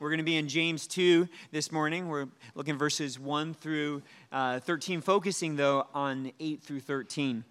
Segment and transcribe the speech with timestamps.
[0.00, 2.08] We're going to be in James 2 this morning.
[2.08, 4.00] We're looking verses 1 through
[4.32, 7.44] uh, 13, focusing though on 8 through 13.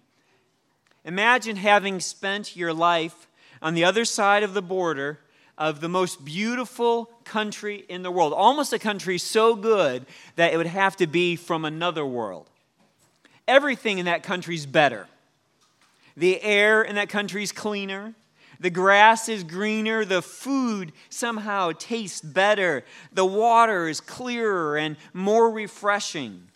[1.04, 3.28] Imagine having spent your life
[3.62, 5.20] on the other side of the border
[5.56, 10.04] of the most beautiful country in the world, almost a country so good
[10.34, 12.50] that it would have to be from another world.
[13.46, 15.06] Everything in that country is better.
[16.16, 18.14] The air in that country is cleaner.
[18.60, 20.04] The grass is greener.
[20.04, 22.84] The food somehow tastes better.
[23.10, 26.48] The water is clearer and more refreshing.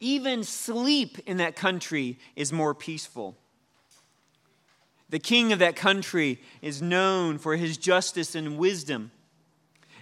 [0.00, 3.36] Even sleep in that country is more peaceful.
[5.08, 9.12] The king of that country is known for his justice and wisdom.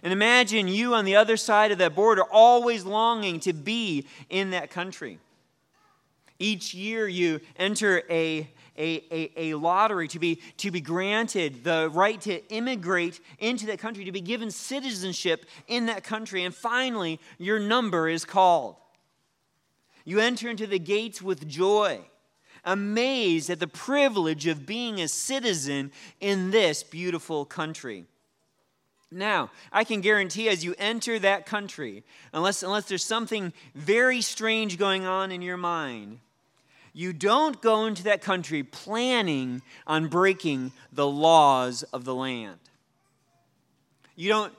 [0.02, 4.50] And imagine you on the other side of that border, always longing to be in
[4.50, 5.18] that country.
[6.38, 8.48] Each year you enter a
[8.80, 13.78] a, a, a lottery, to be, to be granted the right to immigrate into that
[13.78, 16.44] country, to be given citizenship in that country.
[16.44, 18.76] And finally, your number is called.
[20.04, 22.00] You enter into the gates with joy,
[22.64, 28.06] amazed at the privilege of being a citizen in this beautiful country.
[29.12, 34.78] Now, I can guarantee as you enter that country, unless, unless there's something very strange
[34.78, 36.20] going on in your mind,
[36.92, 42.58] you don't go into that country planning on breaking the laws of the land.
[44.16, 44.52] You don't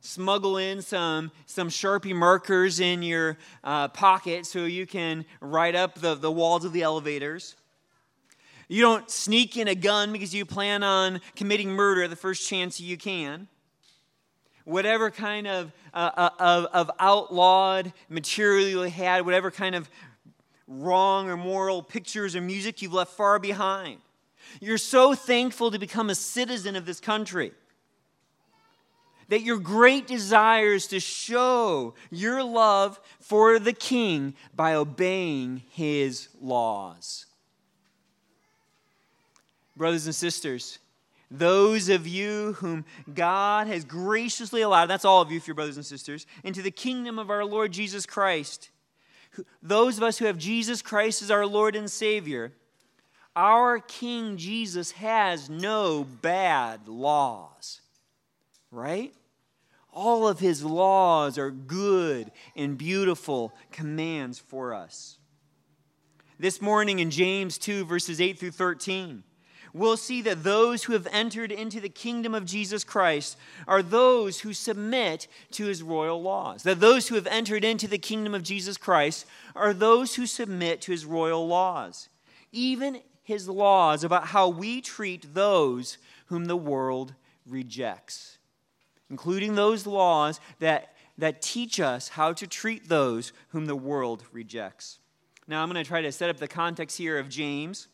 [0.00, 5.96] smuggle in some, some Sharpie markers in your uh, pocket so you can write up
[5.96, 7.56] the, the walls of the elevators.
[8.68, 12.80] You don't sneak in a gun because you plan on committing murder the first chance
[12.80, 13.48] you can.
[14.64, 19.88] Whatever kind of, uh, uh of, of outlawed material you had, whatever kind of
[20.68, 23.98] wrong or moral pictures or music you've left far behind.
[24.60, 27.52] You're so thankful to become a citizen of this country
[29.28, 36.28] that your great desire is to show your love for the king by obeying his
[36.40, 37.26] laws.
[39.76, 40.78] Brothers and sisters,
[41.30, 45.76] those of you whom God has graciously allowed, that's all of you, if you're brothers
[45.76, 48.70] and sisters, into the kingdom of our Lord Jesus Christ
[49.62, 52.52] those of us who have Jesus Christ as our Lord and Savior,
[53.36, 57.80] our King Jesus has no bad laws,
[58.70, 59.14] right?
[59.92, 65.18] All of his laws are good and beautiful commands for us.
[66.38, 69.24] This morning in James 2, verses 8 through 13,
[69.72, 73.36] we'll see that those who have entered into the kingdom of Jesus Christ
[73.66, 76.62] are those who submit to his royal laws.
[76.62, 80.80] That those who have entered into the kingdom of Jesus Christ are those who submit
[80.82, 82.08] to his royal laws,
[82.52, 87.14] even his laws about how we treat those whom the world
[87.46, 88.38] rejects,
[89.10, 94.98] including those laws that, that teach us how to treat those whom the world rejects.
[95.46, 97.88] Now, I'm going to try to set up the context here of James.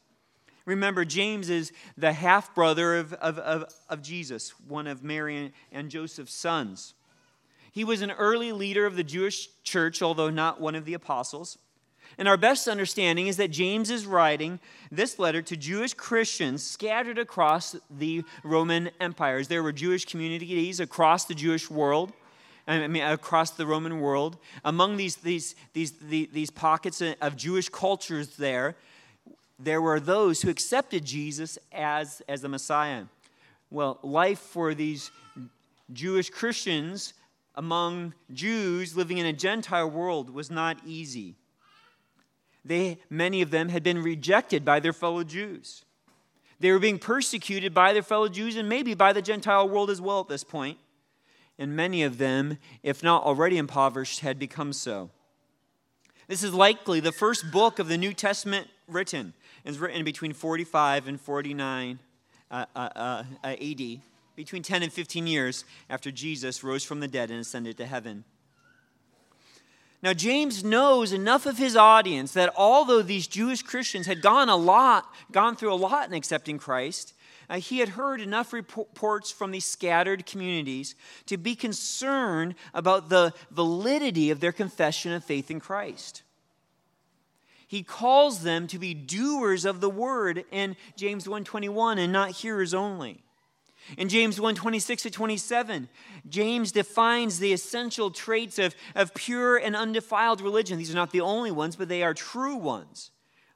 [0.66, 5.90] Remember, James is the half brother of, of, of, of, Jesus, one of Mary and
[5.90, 6.94] Joseph's sons.
[7.70, 11.58] He was an early leader of the Jewish church, although not one of the apostles.
[12.16, 14.60] And our best understanding is that James is writing
[14.90, 19.48] this letter to Jewish Christians scattered across the Roman empires.
[19.48, 22.12] There were Jewish communities across the Jewish world.
[22.66, 24.38] I mean, across the Roman world.
[24.64, 28.76] Among these, these, these, these, these pockets of Jewish cultures there,
[29.58, 33.04] there were those who accepted Jesus as, as the Messiah.
[33.70, 35.10] Well, life for these
[35.92, 37.14] Jewish Christians
[37.54, 41.34] among Jews living in a Gentile world was not easy.
[42.64, 45.84] They, many of them had been rejected by their fellow Jews.
[46.60, 50.00] They were being persecuted by their fellow Jews and maybe by the Gentile world as
[50.00, 50.78] well at this point.
[51.58, 55.10] And many of them, if not already impoverished, had become so.
[56.26, 59.34] This is likely the first book of the New Testament written.
[59.64, 61.98] It's written between 45 and 49
[62.50, 64.00] uh, uh, uh, AD,
[64.36, 68.24] between 10 and 15 years after Jesus rose from the dead and ascended to heaven.
[70.02, 74.56] Now, James knows enough of his audience that although these Jewish Christians had gone a
[74.56, 77.14] lot, gone through a lot in accepting Christ,
[77.48, 80.94] uh, he had heard enough reports from these scattered communities
[81.24, 86.22] to be concerned about the validity of their confession of faith in Christ
[87.66, 92.74] he calls them to be doers of the word in James 1:21 and not hearers
[92.74, 93.22] only.
[93.98, 95.88] In James 1:26 to 27,
[96.28, 100.78] James defines the essential traits of, of pure and undefiled religion.
[100.78, 103.10] These are not the only ones, but they are true ones,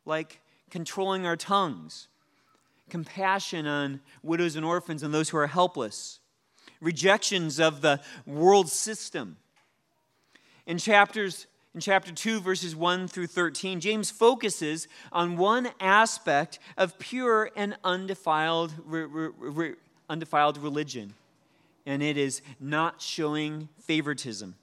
[0.05, 0.41] like
[0.71, 2.09] controlling our tongues,
[2.91, 6.21] compassion on widows and orphans and those who are helpless,
[6.81, 9.39] rejections of the world system.
[10.67, 11.47] In chapters
[11.79, 17.77] in chapter 2 verses 1 through 13, James focuses on one aspect of pure and
[17.85, 19.75] undefiled re, re, re,
[20.11, 21.15] undefiled religion,
[21.87, 24.57] and it is not showing favoritism.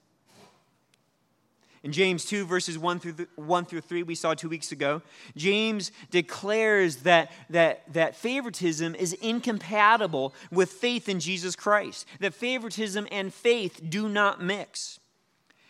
[1.82, 5.00] In James 2, verses 1 through, the, 1 through 3, we saw two weeks ago,
[5.34, 13.08] James declares that, that, that favoritism is incompatible with faith in Jesus Christ, that favoritism
[13.10, 15.00] and faith do not mix.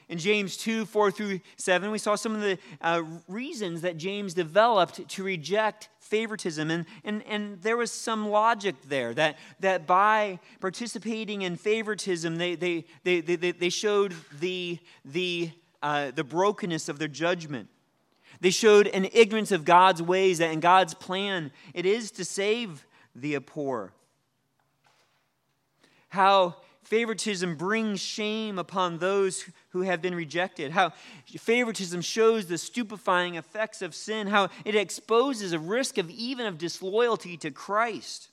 [0.09, 4.35] In James 2, 4 through 7, we saw some of the uh, reasons that James
[4.35, 6.71] developed to reject favoritism.
[6.71, 12.55] And, and, and there was some logic there that, that by participating in favoritism, they,
[12.55, 15.51] they, they, they, they showed the, the
[15.83, 17.69] uh, the brokenness of their judgment.
[18.41, 23.39] They showed an ignorance of God's ways, and God's plan it is to save the
[23.39, 23.93] poor.
[26.09, 26.57] How
[26.87, 30.71] favoritism brings shame upon those who have been rejected.
[30.71, 30.93] How
[31.27, 34.29] favoritism shows the stupefying effects of sin.
[34.29, 38.29] How it exposes a risk of even of disloyalty to Christ.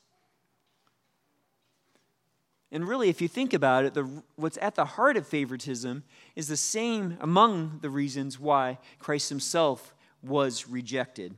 [2.72, 6.04] And really, if you think about it, the, what's at the heart of favoritism
[6.36, 11.36] is the same among the reasons why Christ himself was rejected.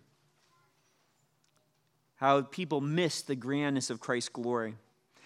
[2.16, 4.76] How people miss the grandness of Christ's glory.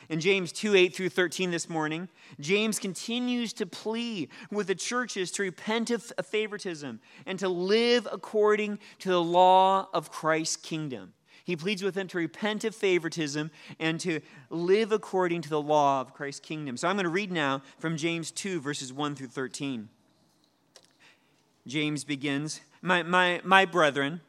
[0.09, 2.09] In James 2 8 through 13 this morning,
[2.39, 8.79] James continues to plead with the churches to repent of favoritism and to live according
[9.00, 11.13] to the law of Christ's kingdom.
[11.44, 16.01] He pleads with them to repent of favoritism and to live according to the law
[16.01, 16.75] of Christ's kingdom.
[16.75, 19.89] So I'm going to read now from James 2, verses 1 through 13.
[21.67, 24.21] James begins My, my, my brethren,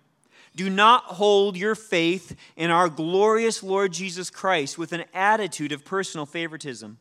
[0.56, 5.85] do not hold your faith in our glorious Lord Jesus Christ with an attitude of
[5.85, 6.99] personal favoritism.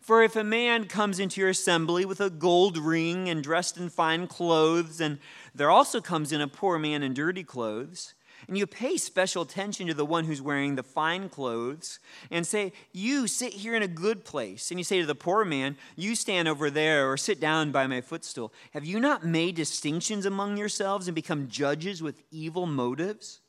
[0.00, 3.88] For if a man comes into your assembly with a gold ring and dressed in
[3.88, 5.18] fine clothes, and
[5.54, 8.14] there also comes in a poor man in dirty clothes,
[8.48, 11.98] and you pay special attention to the one who's wearing the fine clothes
[12.30, 14.70] and say, You sit here in a good place.
[14.70, 17.86] And you say to the poor man, You stand over there or sit down by
[17.86, 18.52] my footstool.
[18.72, 23.40] Have you not made distinctions among yourselves and become judges with evil motives?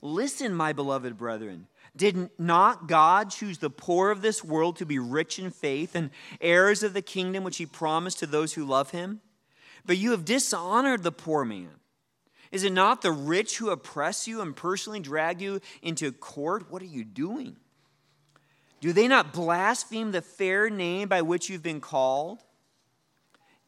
[0.00, 1.66] Listen, my beloved brethren.
[1.96, 6.10] Did not God choose the poor of this world to be rich in faith and
[6.40, 9.20] heirs of the kingdom which he promised to those who love him?
[9.86, 11.70] But you have dishonored the poor man.
[12.54, 16.70] Is it not the rich who oppress you and personally drag you into court?
[16.70, 17.56] What are you doing?
[18.80, 22.38] Do they not blaspheme the fair name by which you've been called?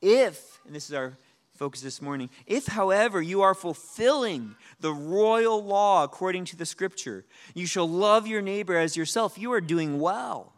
[0.01, 1.15] If, and this is our
[1.57, 7.25] focus this morning, if, however, you are fulfilling the royal law according to the scripture,
[7.55, 10.53] you shall love your neighbor as yourself, you are doing well.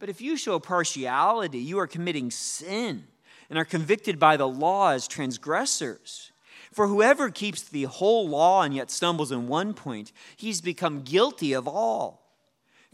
[0.00, 3.04] But if you show partiality, you are committing sin
[3.48, 6.31] and are convicted by the law as transgressors.
[6.72, 11.52] For whoever keeps the whole law and yet stumbles in one point, he's become guilty
[11.52, 12.22] of all.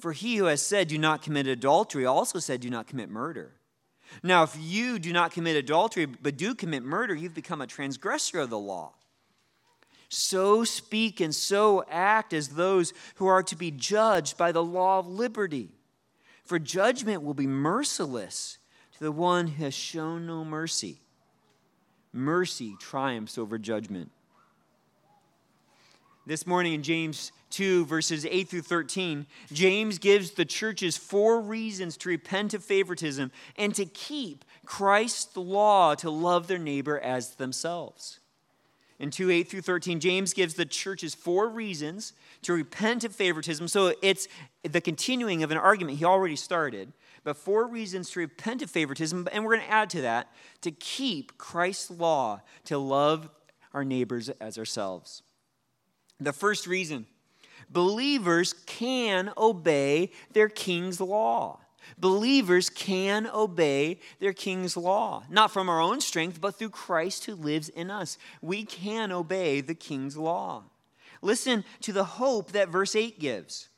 [0.00, 3.52] For he who has said, Do not commit adultery, also said, Do not commit murder.
[4.22, 8.40] Now, if you do not commit adultery, but do commit murder, you've become a transgressor
[8.40, 8.94] of the law.
[10.08, 14.98] So speak and so act as those who are to be judged by the law
[14.98, 15.70] of liberty.
[16.44, 18.58] For judgment will be merciless
[18.94, 21.00] to the one who has shown no mercy
[22.12, 24.10] mercy triumphs over judgment.
[26.26, 31.96] This morning in James 2, verses 8 through 13, James gives the churches four reasons
[31.96, 38.20] to repent of favoritism and to keep Christ's law to love their neighbor as themselves.
[38.98, 42.12] In 2 8 through 13, James gives the churches four reasons
[42.42, 43.68] to repent of favoritism.
[43.68, 44.28] So it's
[44.62, 46.92] the continuing of an argument he already started
[47.28, 50.70] but four reasons to repent of favoritism, and we're going to add to that to
[50.70, 53.28] keep Christ's law, to love
[53.74, 55.22] our neighbors as ourselves.
[56.18, 57.06] The first reason
[57.68, 61.60] believers can obey their king's law.
[61.98, 67.34] Believers can obey their king's law, not from our own strength, but through Christ who
[67.34, 68.16] lives in us.
[68.40, 70.64] We can obey the king's law.
[71.22, 73.68] Listen to the hope that verse 8 gives.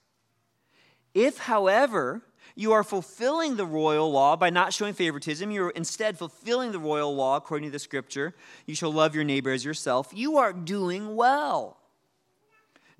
[1.14, 2.22] If, however,
[2.54, 5.50] you are fulfilling the royal law by not showing favoritism.
[5.50, 8.34] You're instead fulfilling the royal law according to the scripture.
[8.66, 10.10] You shall love your neighbor as yourself.
[10.14, 11.79] You are doing well.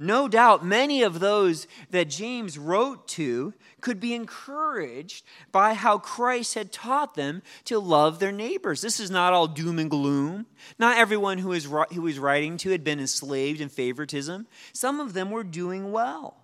[0.02, 3.52] No doubt many of those that James wrote to
[3.82, 8.80] could be encouraged by how Christ had taught them to love their neighbors.
[8.80, 10.46] This is not all doom and gloom.
[10.78, 14.46] Not everyone who is who was writing to had been enslaved in favoritism.
[14.72, 16.38] Some of them were doing well.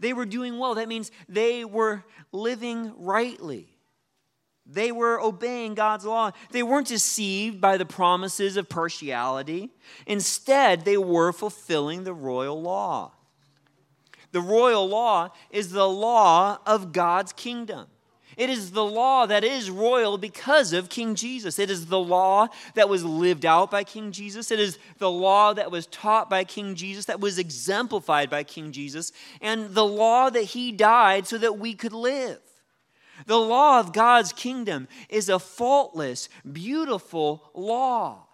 [0.00, 0.74] They were doing well.
[0.74, 3.69] That means they were living rightly.
[4.72, 6.30] They were obeying God's law.
[6.52, 9.70] They weren't deceived by the promises of partiality.
[10.06, 13.12] Instead, they were fulfilling the royal law.
[14.32, 17.88] The royal law is the law of God's kingdom.
[18.36, 21.58] It is the law that is royal because of King Jesus.
[21.58, 24.50] It is the law that was lived out by King Jesus.
[24.52, 28.70] It is the law that was taught by King Jesus, that was exemplified by King
[28.70, 29.12] Jesus,
[29.42, 32.38] and the law that he died so that we could live.
[33.26, 38.26] The law of God's kingdom is a faultless, beautiful law.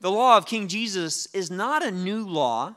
[0.00, 2.74] The law of King Jesus is not a new law,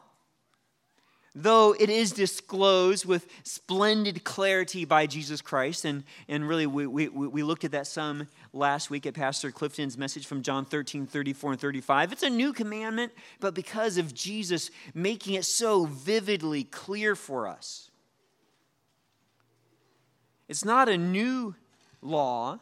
[1.33, 5.85] though it is disclosed with splendid clarity by Jesus Christ.
[5.85, 9.97] And, and really, we, we, we looked at that some last week at Pastor Clifton's
[9.97, 12.11] message from John 13, 34, and 35.
[12.11, 17.89] It's a new commandment, but because of Jesus making it so vividly clear for us.
[20.47, 21.55] It's not a new
[22.01, 22.59] law.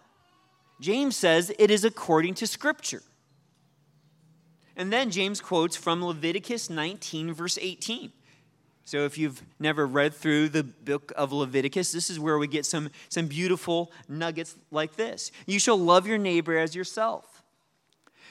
[0.80, 3.04] James says it is according to Scripture.
[4.76, 8.12] And then James quotes from Leviticus 19, verse 18.
[8.86, 12.66] So if you've never read through the book of Leviticus, this is where we get
[12.66, 15.32] some, some beautiful nuggets like this.
[15.46, 17.44] You shall love your neighbor as yourself.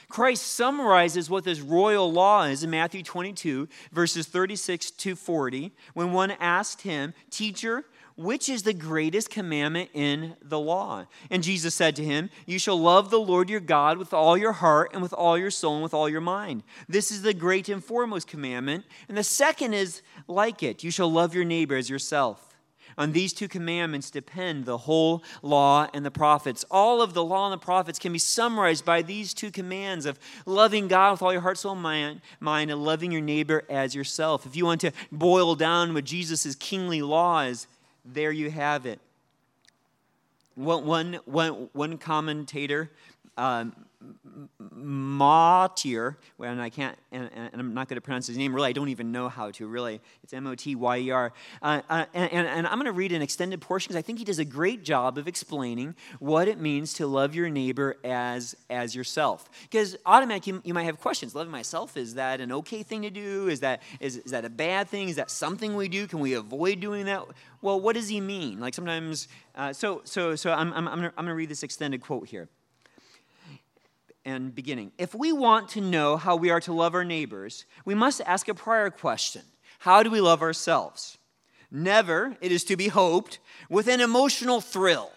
[0.09, 6.11] Christ summarizes what this royal law is in Matthew 22, verses 36 to 40, when
[6.11, 11.05] one asked him, Teacher, which is the greatest commandment in the law?
[11.29, 14.53] And Jesus said to him, You shall love the Lord your God with all your
[14.53, 16.63] heart and with all your soul and with all your mind.
[16.87, 18.85] This is the great and foremost commandment.
[19.07, 22.51] And the second is like it you shall love your neighbor as yourself.
[22.97, 26.65] On these two commandments depend the whole law and the prophets.
[26.69, 30.19] All of the law and the prophets can be summarized by these two commands of
[30.45, 34.45] loving God with all your heart, soul, mind, mind and loving your neighbor as yourself.
[34.45, 37.67] If you want to boil down what Jesus' kingly law is,
[38.05, 38.99] there you have it.
[40.55, 42.91] One, one, one commentator,
[43.37, 43.73] um,
[44.59, 48.53] Motyer, and I can't, and, and, I'm not going to pronounce his name.
[48.53, 49.67] Really, I don't even know how to.
[49.67, 51.33] Really, it's M-O-T-Y-E-R.
[51.61, 54.25] Uh, uh, and, and, I'm going to read an extended portion because I think he
[54.25, 58.95] does a great job of explaining what it means to love your neighbor as as
[58.95, 59.49] yourself.
[59.63, 61.35] Because automatically, you, you, might have questions.
[61.35, 63.49] Loving myself is that an okay thing to do?
[63.49, 65.09] Is that is, is that a bad thing?
[65.09, 66.07] Is that something we do?
[66.07, 67.23] Can we avoid doing that?
[67.61, 68.59] Well, what does he mean?
[68.59, 72.27] Like sometimes, uh, so so so I'm I'm, I'm going to read this extended quote
[72.27, 72.49] here
[74.25, 74.91] and beginning.
[74.97, 78.47] If we want to know how we are to love our neighbors, we must ask
[78.47, 79.43] a prior question
[79.79, 81.17] How do we love ourselves?
[81.71, 85.11] Never, it is to be hoped, with an emotional thrill.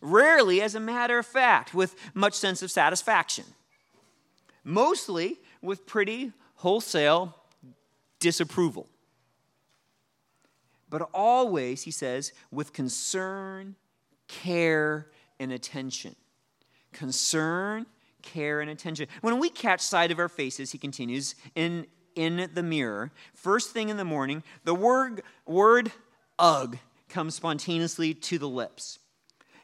[0.00, 3.44] Rarely, as a matter of fact, with much sense of satisfaction.
[4.64, 7.36] Mostly with pretty wholesale
[8.18, 8.88] disapproval.
[10.88, 13.76] But always, he says, with concern,
[14.26, 16.16] care, and attention
[16.92, 17.86] concern,
[18.22, 19.08] care, and attention.
[19.20, 23.88] When we catch sight of our faces, he continues, in, in the mirror, first thing
[23.88, 25.92] in the morning, the word, word
[26.38, 28.98] ugh comes spontaneously to the lips.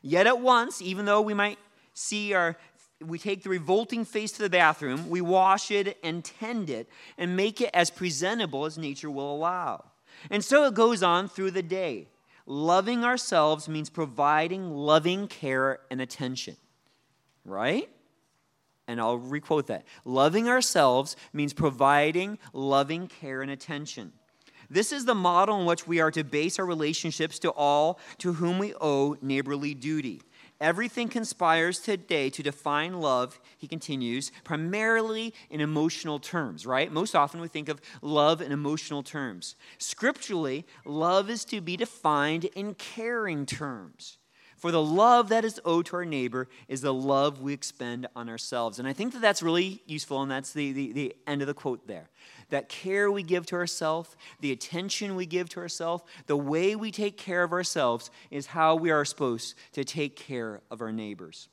[0.02, 1.58] Yet at once, even though we might
[1.94, 2.56] see our
[3.00, 7.36] we take the revolting face to the bathroom, we wash it and tend it and
[7.36, 9.84] make it as presentable as nature will allow.
[10.30, 12.08] And so it goes on through the day.
[12.44, 16.56] Loving ourselves means providing loving care and attention
[17.48, 17.88] right?
[18.86, 19.84] And I'll requote that.
[20.04, 24.12] Loving ourselves means providing loving care and attention.
[24.70, 28.34] This is the model in which we are to base our relationships to all to
[28.34, 30.22] whom we owe neighborly duty.
[30.60, 36.90] Everything conspires today to define love, he continues, primarily in emotional terms, right?
[36.92, 39.54] Most often we think of love in emotional terms.
[39.78, 44.17] Scripturally, love is to be defined in caring terms.
[44.58, 48.28] For the love that is owed to our neighbor is the love we expend on
[48.28, 48.80] ourselves.
[48.80, 51.54] And I think that that's really useful, and that's the, the, the end of the
[51.54, 52.10] quote there.
[52.50, 56.90] That care we give to ourselves, the attention we give to ourselves, the way we
[56.90, 61.48] take care of ourselves is how we are supposed to take care of our neighbors.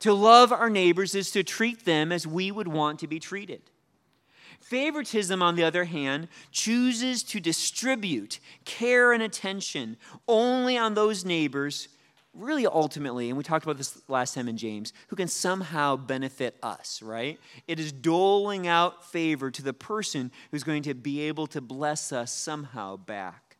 [0.00, 3.62] To love our neighbors is to treat them as we would want to be treated.
[4.60, 9.96] Favoritism, on the other hand, chooses to distribute care and attention
[10.28, 11.88] only on those neighbors,
[12.34, 16.56] really ultimately, and we talked about this last time in James, who can somehow benefit
[16.62, 17.40] us, right?
[17.66, 22.12] It is doling out favor to the person who's going to be able to bless
[22.12, 23.56] us somehow back.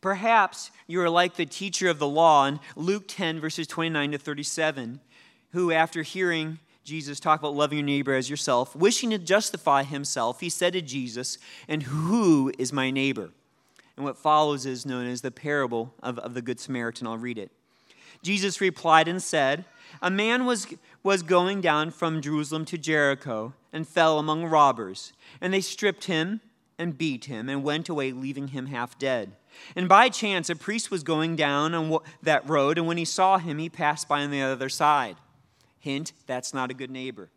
[0.00, 4.18] Perhaps you are like the teacher of the law in Luke 10, verses 29 to
[4.18, 5.00] 37,
[5.52, 8.74] who, after hearing Jesus talked about loving your neighbor as yourself.
[8.74, 13.30] Wishing to justify himself, he said to Jesus, And who is my neighbor?
[13.96, 17.06] And what follows is known as the parable of, of the Good Samaritan.
[17.06, 17.50] I'll read it.
[18.22, 19.64] Jesus replied and said,
[20.00, 20.66] A man was,
[21.02, 26.40] was going down from Jerusalem to Jericho and fell among robbers, and they stripped him
[26.78, 29.32] and beat him and went away, leaving him half dead.
[29.76, 33.38] And by chance, a priest was going down on that road, and when he saw
[33.38, 35.16] him, he passed by on the other side.
[35.80, 37.30] Hint, that's not a good neighbor.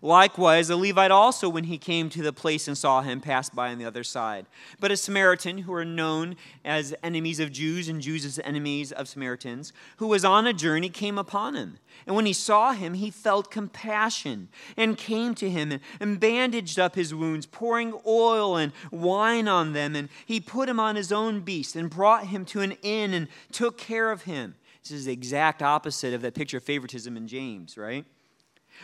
[0.00, 3.70] Likewise, a Levite also, when he came to the place and saw him, passed by
[3.70, 4.46] on the other side.
[4.80, 9.08] But a Samaritan, who are known as enemies of Jews and Jews as enemies of
[9.08, 11.78] Samaritans, who was on a journey, came upon him.
[12.06, 16.94] And when he saw him, he felt compassion and came to him and bandaged up
[16.94, 19.94] his wounds, pouring oil and wine on them.
[19.94, 23.28] And he put him on his own beast and brought him to an inn and
[23.50, 24.54] took care of him.
[24.82, 28.04] This is the exact opposite of that picture of favoritism in James, right?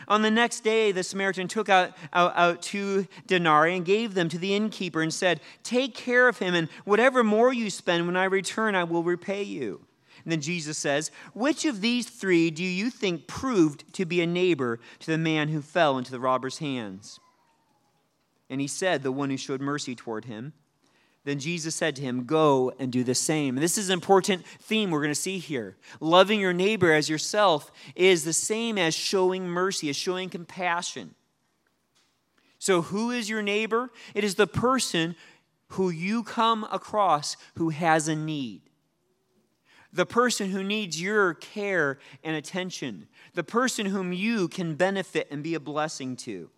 [0.07, 4.29] On the next day, the Samaritan took out, out, out, two denarii and gave them
[4.29, 8.15] to the innkeeper and said, Take care of him, and whatever more you spend when
[8.15, 9.85] I return, I will repay you.
[10.23, 14.27] And then Jesus says, Which of these three do you think proved to be a
[14.27, 17.19] neighbor to the man who fell into the robber's hands?
[18.49, 20.53] And he said, The one who showed mercy toward him.
[21.25, 23.55] Then Jesus said to him, Go and do the same.
[23.55, 25.75] This is an important theme we're going to see here.
[25.99, 31.15] Loving your neighbor as yourself is the same as showing mercy, as showing compassion.
[32.57, 33.89] So, who is your neighbor?
[34.13, 35.15] It is the person
[35.69, 38.61] who you come across who has a need.
[39.91, 43.07] The person who needs your care and attention.
[43.33, 46.49] The person whom you can benefit and be a blessing to.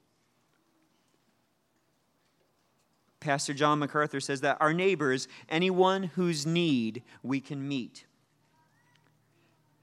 [3.21, 8.05] Pastor John MacArthur says that our neighbors, anyone whose need we can meet.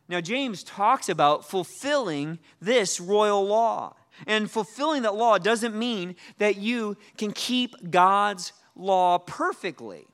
[0.08, 3.94] Now, James talks about fulfilling this royal law.
[4.26, 10.06] And fulfilling that law doesn't mean that you can keep God's law perfectly.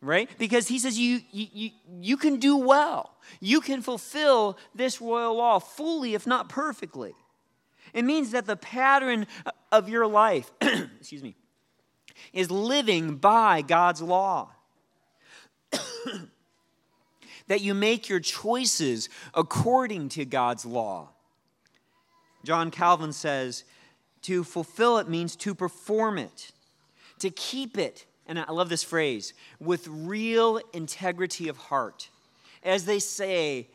[0.00, 0.30] Right?
[0.38, 1.70] Because he says you, you,
[2.00, 3.16] you can do well.
[3.40, 7.14] You can fulfill this royal law fully, if not perfectly.
[7.92, 9.26] It means that the pattern
[9.72, 11.34] of your life, excuse me,
[12.32, 14.50] is living by God's law.
[17.48, 21.10] that you make your choices according to God's law.
[22.44, 23.64] John Calvin says,
[24.22, 26.50] to fulfill it means to perform it,
[27.20, 32.08] to keep it, and I love this phrase, with real integrity of heart.
[32.64, 33.68] As they say,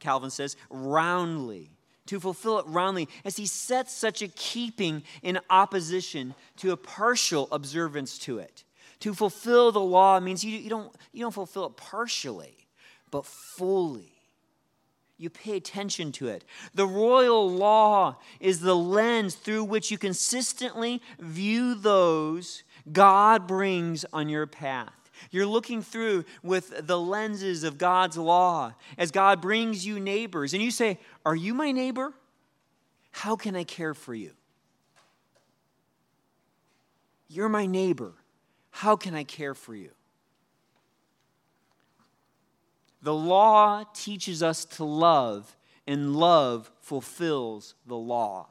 [0.00, 1.70] Calvin says, roundly
[2.06, 7.48] to fulfill it roundly, as he sets such a keeping in opposition to a partial
[7.52, 8.64] observance to it.
[9.00, 12.56] To fulfill the law means you, you, don't, you don't fulfill it partially,
[13.10, 14.12] but fully.
[15.18, 16.44] You pay attention to it.
[16.74, 24.28] The royal law is the lens through which you consistently view those God brings on
[24.28, 25.01] your path.
[25.30, 30.54] You're looking through with the lenses of God's law as God brings you neighbors.
[30.54, 32.12] And you say, Are you my neighbor?
[33.12, 34.32] How can I care for you?
[37.28, 38.12] You're my neighbor.
[38.70, 39.90] How can I care for you?
[43.02, 45.56] The law teaches us to love,
[45.86, 48.48] and love fulfills the law.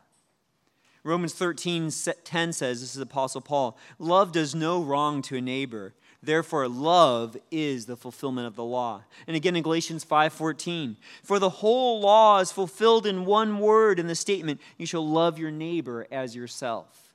[1.04, 1.90] Romans 13
[2.24, 5.94] 10 says, This is Apostle Paul, love does no wrong to a neighbor.
[6.24, 9.02] Therefore, love is the fulfillment of the law.
[9.26, 14.08] And again in Galatians 5:14, for the whole law is fulfilled in one word in
[14.08, 17.14] the statement, you shall love your neighbor as yourself.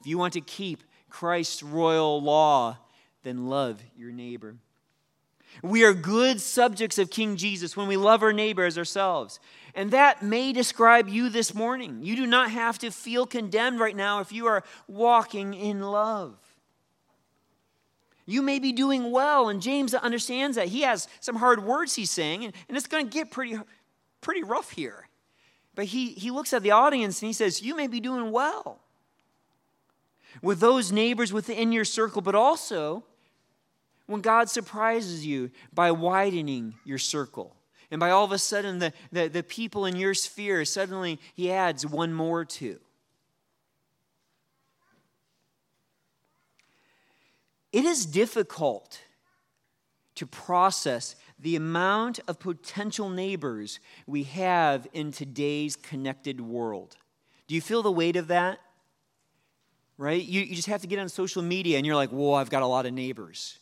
[0.00, 2.76] If you want to keep Christ's royal law,
[3.22, 4.56] then love your neighbor.
[5.62, 9.40] We are good subjects of King Jesus when we love our neighbor as ourselves.
[9.74, 12.00] And that may describe you this morning.
[12.02, 16.36] You do not have to feel condemned right now if you are walking in love.
[18.30, 20.68] You may be doing well, and James understands that.
[20.68, 23.58] He has some hard words he's saying, and, it's going to get pretty,
[24.20, 25.08] pretty rough here.
[25.74, 28.80] But he, he looks at the audience and he says, You may be doing well
[30.42, 33.02] with those neighbors within your circle, but also
[34.04, 37.56] when God surprises you by widening your circle.
[37.90, 41.50] And by all of a sudden, the, the, the people in your sphere, suddenly he
[41.50, 42.78] adds one more to.
[47.72, 49.00] It is difficult
[50.14, 56.96] to process the amount of potential neighbors we have in today's connected world.
[57.46, 58.58] Do you feel the weight of that?
[59.96, 60.22] Right?
[60.22, 62.62] You, you just have to get on social media and you're like, whoa, I've got
[62.62, 63.58] a lot of neighbors.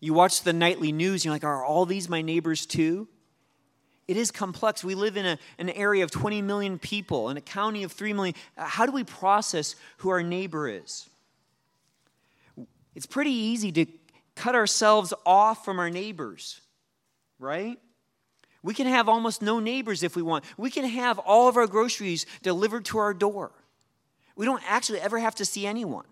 [0.00, 3.08] You watch the nightly news, you're like, are all these my neighbors too?
[4.10, 4.82] it is complex.
[4.82, 8.12] We live in a, an area of 20 million people, in a county of 3
[8.12, 8.34] million.
[8.56, 11.08] How do we process who our neighbor is?
[13.00, 13.86] It's pretty easy to
[14.34, 16.60] cut ourselves off from our neighbors,
[17.38, 17.78] right?
[18.62, 20.44] We can have almost no neighbors if we want.
[20.58, 23.52] We can have all of our groceries delivered to our door.
[24.36, 26.04] We don't actually ever have to see anyone.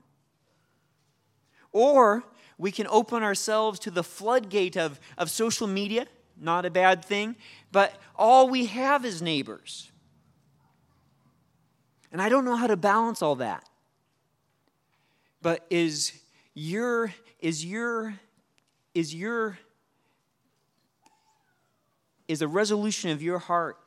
[1.72, 2.24] Or
[2.57, 6.07] we can open ourselves to the floodgate of, of social media,
[6.40, 7.37] not a bad thing,
[7.70, 9.92] but all we have is neighbors.
[12.11, 13.68] And I don't know how to balance all that.
[15.42, 16.18] But is
[16.54, 18.14] your is your
[18.94, 19.58] is your
[22.26, 23.78] is a resolution of your heart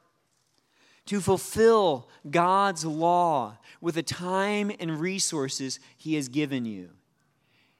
[1.05, 6.89] to fulfill God's law with the time and resources He has given you?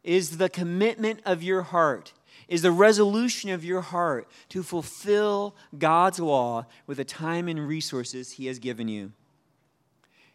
[0.04, 2.14] Is the commitment of your heart,
[2.48, 8.34] is the resolution of your heart to fulfill God's law with the time and resources
[8.34, 9.14] He has given you?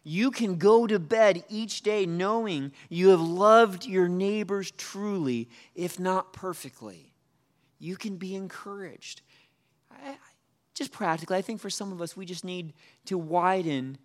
[0.09, 5.99] You can go to bed each day knowing you have loved your neighbors truly, if
[5.99, 7.13] not perfectly.
[7.77, 9.21] You can be encouraged.
[9.91, 10.15] I,
[10.73, 12.71] just practically, I think for some of us, we just need
[13.07, 13.97] to widen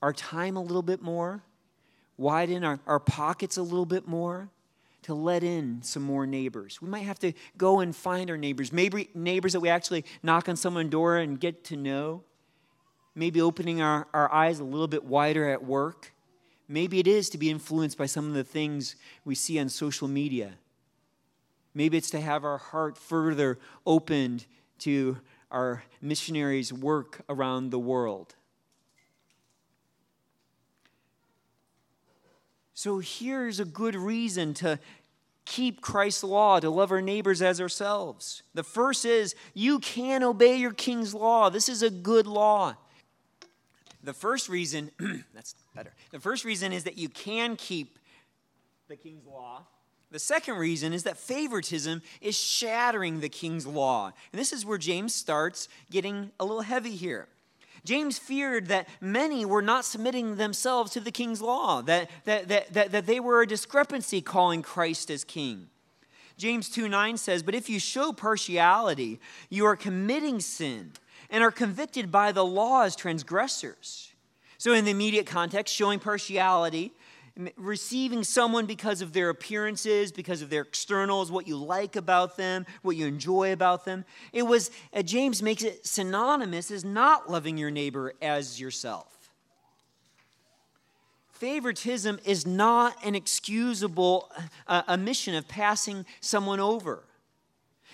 [0.00, 1.42] our time a little bit more,
[2.16, 4.48] widen our, our pockets a little bit more
[5.02, 6.80] to let in some more neighbors.
[6.80, 10.48] We might have to go and find our neighbors, maybe neighbors that we actually knock
[10.48, 12.22] on someone's door and get to know
[13.14, 16.12] maybe opening our, our eyes a little bit wider at work.
[16.68, 20.08] Maybe it is to be influenced by some of the things we see on social
[20.08, 20.54] media.
[21.74, 24.46] Maybe it's to have our heart further opened
[24.80, 25.18] to
[25.50, 28.34] our missionaries' work around the world.
[32.74, 34.80] So here's a good reason to
[35.44, 38.42] keep Christ's law, to love our neighbors as ourselves.
[38.54, 41.50] The first is you can obey your king's law.
[41.50, 42.74] This is a good law.
[44.04, 44.90] The first reason,
[45.34, 45.92] that's better.
[46.10, 47.98] The first reason is that you can keep
[48.88, 49.62] the king's law.
[50.10, 54.12] The second reason is that favoritism is shattering the king's law.
[54.32, 57.26] And this is where James starts getting a little heavy here.
[57.84, 62.72] James feared that many were not submitting themselves to the king's law, that, that, that,
[62.72, 65.68] that, that they were a discrepancy calling Christ as king.
[66.36, 70.92] James 2 9 says, But if you show partiality, you are committing sin
[71.34, 74.12] and are convicted by the law as transgressors.
[74.56, 76.92] So, in the immediate context, showing partiality,
[77.56, 82.64] receiving someone because of their appearances, because of their externals, what you like about them,
[82.82, 84.04] what you enjoy about them.
[84.32, 89.32] It was, uh, James makes it synonymous as not loving your neighbor as yourself.
[91.32, 94.30] Favoritism is not an excusable
[94.68, 97.02] uh, omission of passing someone over.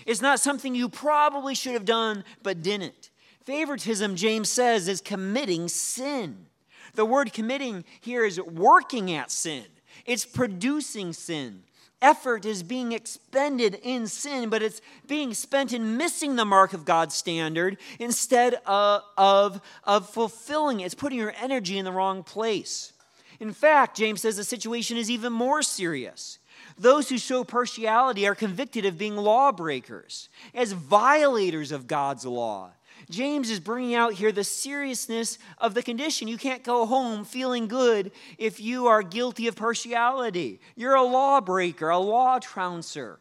[0.05, 3.10] It's not something you probably should have done but didn't.
[3.45, 6.47] Favoritism, James says, is committing sin.
[6.95, 9.65] The word committing here is working at sin,
[10.07, 11.63] it's producing sin.
[12.03, 16.87] Effort is being expended in sin, but it's being spent in missing the mark of
[16.87, 20.87] God's standard instead of, of, of fulfilling it.
[20.87, 22.95] It's putting your energy in the wrong place.
[23.39, 26.39] In fact, James says the situation is even more serious.
[26.79, 32.73] Those who show partiality are convicted of being lawbreakers, as violators of God's law.
[33.11, 36.29] James is bringing out here the seriousness of the condition.
[36.29, 40.61] You can't go home feeling good if you are guilty of partiality.
[40.77, 43.17] You're a lawbreaker, a law trouncer.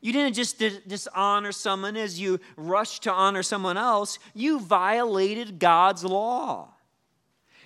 [0.00, 6.04] You didn't just dishonor someone as you rushed to honor someone else, you violated God's
[6.04, 6.74] law.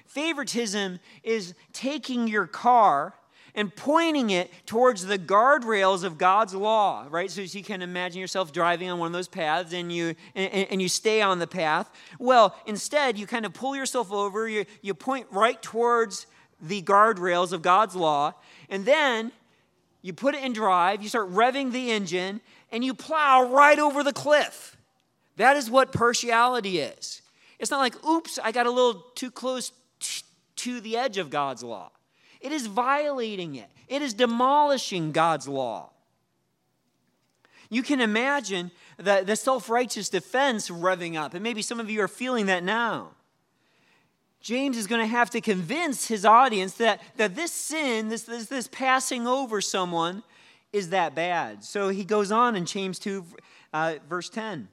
[0.07, 3.15] Favoritism is taking your car
[3.55, 7.31] and pointing it towards the guardrails of God's law, right?
[7.31, 10.83] So you can imagine yourself driving on one of those paths and you and, and,
[10.83, 11.91] you stay on the path.
[12.19, 16.27] Well, instead, you kind of pull yourself over, you, you point right towards
[16.61, 18.35] the guardrails of God's law,
[18.69, 19.33] and then
[20.03, 24.03] you put it in drive, you start revving the engine, and you plow right over
[24.03, 24.77] the cliff.
[25.37, 27.23] That is what partiality is.
[27.59, 30.23] It's not like, oops, I got a little too close t-
[30.57, 31.91] to the edge of God's law.
[32.41, 35.91] It is violating it, it is demolishing God's law.
[37.73, 42.03] You can imagine the, the self righteous defense revving up, and maybe some of you
[42.03, 43.11] are feeling that now.
[44.41, 48.47] James is going to have to convince his audience that, that this sin, this, this,
[48.47, 50.23] this passing over someone,
[50.73, 51.63] is that bad.
[51.63, 53.25] So he goes on in James 2,
[53.73, 54.69] uh, verse 10.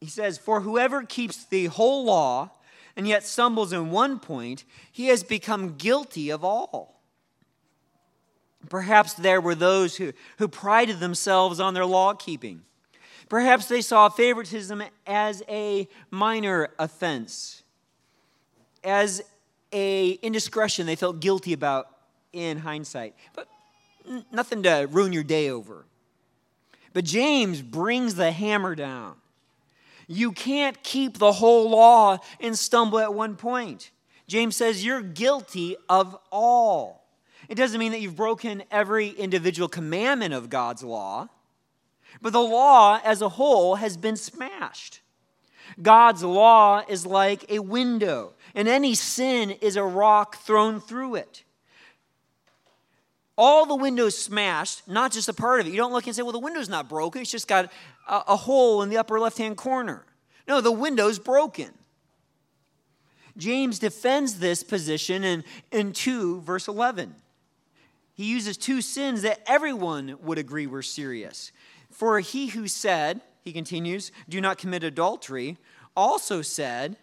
[0.00, 2.50] He says, For whoever keeps the whole law
[2.96, 7.00] and yet stumbles in one point, he has become guilty of all.
[8.68, 12.62] Perhaps there were those who, who prided themselves on their law keeping.
[13.28, 17.62] Perhaps they saw favoritism as a minor offense,
[18.84, 19.22] as
[19.72, 21.88] a indiscretion they felt guilty about
[22.32, 23.14] in hindsight.
[23.34, 23.48] But
[24.30, 25.86] nothing to ruin your day over.
[26.92, 29.14] But James brings the hammer down.
[30.12, 33.90] You can't keep the whole law and stumble at one point.
[34.26, 37.06] James says you're guilty of all.
[37.48, 41.28] It doesn't mean that you've broken every individual commandment of God's law,
[42.20, 45.00] but the law as a whole has been smashed.
[45.80, 51.42] God's law is like a window, and any sin is a rock thrown through it
[53.42, 55.70] all the windows smashed, not just a part of it.
[55.70, 57.22] You don't look and say, well, the window's not broken.
[57.22, 57.72] It's just got
[58.06, 60.04] a, a hole in the upper left hand corner.
[60.46, 61.70] No, the window's broken.
[63.36, 67.16] James defends this position in, in 2, verse 11.
[68.14, 71.50] He uses two sins that everyone would agree were serious.
[71.90, 75.56] For he who said, he continues, do not commit adultery,
[75.96, 76.96] also said,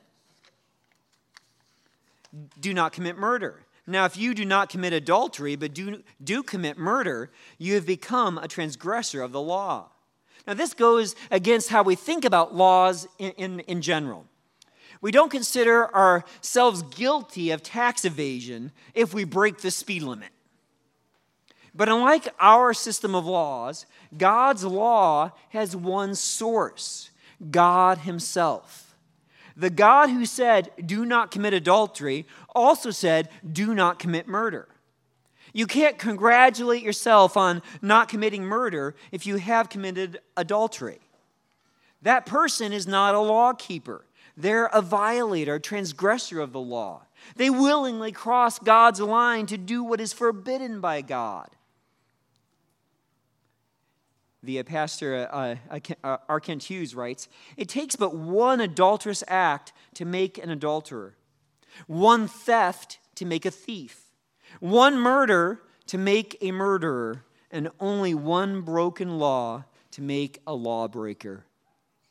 [2.61, 3.65] do not commit murder.
[3.89, 8.37] Now, if you do not commit adultery, but do, do commit murder, you have become
[8.37, 9.89] a transgressor of the law.
[10.45, 14.25] Now, this goes against how we think about laws in, in, in general.
[15.01, 20.29] We don't consider ourselves guilty of tax evasion if we break the speed limit.
[21.73, 27.09] But unlike our system of laws, God's law has one source
[27.49, 28.89] God Himself.
[29.59, 32.25] The God who said, Do not commit adultery,
[32.55, 34.67] also said, Do not commit murder.
[35.53, 40.99] You can't congratulate yourself on not committing murder if you have committed adultery.
[42.01, 44.05] That person is not a law keeper.
[44.37, 47.01] They're a violator, a transgressor of the law.
[47.35, 51.49] They willingly cross God's line to do what is forbidden by God
[54.43, 56.39] the pastor uh, uh, uh, R.
[56.39, 61.15] Kent Hughes writes It takes but one adulterous act to make an adulterer,
[61.87, 64.01] one theft to make a thief,
[64.59, 71.45] one murder to make a murderer, and only one broken law to make a lawbreaker.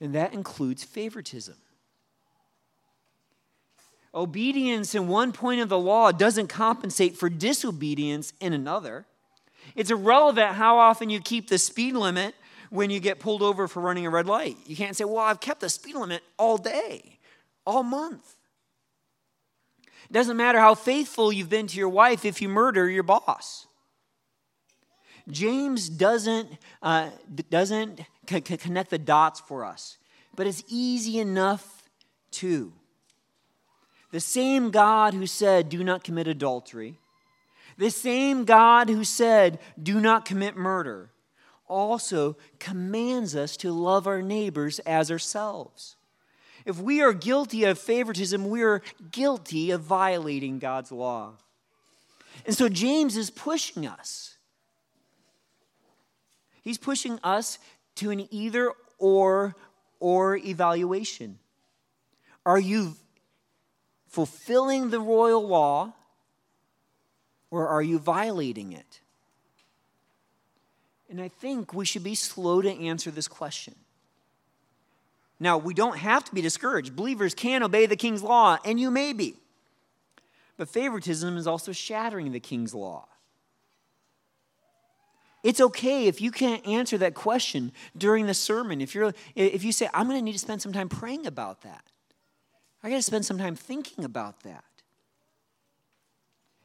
[0.00, 1.56] And that includes favoritism.
[4.14, 9.06] Obedience in one point of the law doesn't compensate for disobedience in another.
[9.74, 12.34] It's irrelevant how often you keep the speed limit
[12.70, 14.56] when you get pulled over for running a red light.
[14.66, 17.18] You can't say, Well, I've kept the speed limit all day,
[17.66, 18.36] all month.
[20.08, 23.66] It doesn't matter how faithful you've been to your wife if you murder your boss.
[25.30, 26.48] James doesn't,
[26.82, 27.10] uh,
[27.50, 29.98] doesn't c- connect the dots for us,
[30.34, 31.82] but it's easy enough
[32.30, 32.72] to.
[34.10, 36.98] The same God who said, Do not commit adultery,
[37.76, 41.10] the same God who said, Do not commit murder,
[41.66, 45.96] also commands us to love our neighbors as ourselves.
[46.68, 51.32] If we are guilty of favoritism, we are guilty of violating God's law.
[52.44, 54.36] And so James is pushing us.
[56.60, 57.58] He's pushing us
[57.96, 59.56] to an either or
[59.98, 61.38] or evaluation.
[62.44, 62.96] Are you
[64.08, 65.94] fulfilling the royal law
[67.50, 69.00] or are you violating it?
[71.08, 73.74] And I think we should be slow to answer this question.
[75.40, 76.96] Now, we don't have to be discouraged.
[76.96, 79.36] Believers can obey the king's law, and you may be.
[80.56, 83.06] But favoritism is also shattering the king's law.
[85.44, 88.80] It's okay if you can't answer that question during the sermon.
[88.80, 91.62] If, you're, if you say, I'm going to need to spend some time praying about
[91.62, 91.84] that,
[92.82, 94.64] I got to spend some time thinking about that.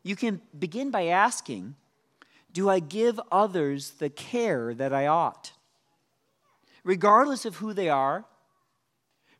[0.01, 1.75] You can begin by asking,
[2.51, 5.53] Do I give others the care that I ought?
[6.83, 8.25] Regardless of who they are,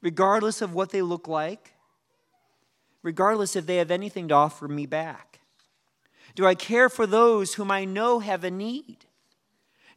[0.03, 1.73] regardless of what they look like,
[3.01, 5.39] regardless if they have anything to offer me back.
[6.35, 9.05] Do I care for those whom I know have a need?